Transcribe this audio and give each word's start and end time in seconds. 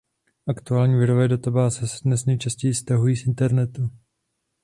Aktuální 0.47 0.95
virové 0.95 1.27
databáze 1.27 1.87
se 1.87 1.97
dnes 2.03 2.25
nejčastěji 2.25 2.73
stahují 2.73 3.17
z 3.17 3.27
Internetu. 3.27 3.89